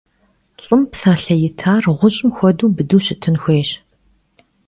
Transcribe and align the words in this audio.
Lh'ım 0.63 0.81
psalhe 0.91 1.35
yitar 1.43 1.83
ğuş'ım 1.99 2.29
xuedeu 2.37 2.69
bıdeu 2.75 3.01
şıtın 3.05 3.35
xuêyş. 3.43 3.69